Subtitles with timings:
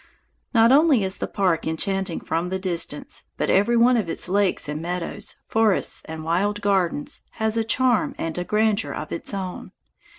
[0.51, 4.67] Not only is the park enchanting from the distance, but every one of its lakes
[4.67, 9.73] and meadows, forests and wild gardens, has a charm and a grandeur of its own.